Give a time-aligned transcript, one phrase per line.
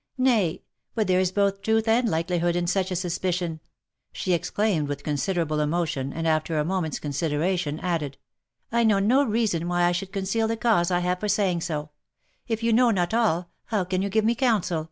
[0.18, 0.62] "Nay,
[0.96, 3.60] but there is both truth and likelihood in such a suspicion,"
[4.12, 8.18] she exclaimed with considerable emotion, and after a moment's considera tion, added,"
[8.72, 11.90] I know no reason why I should conceal the cause I have for saying so—
[12.48, 14.90] if you know not all, how can you give me counsel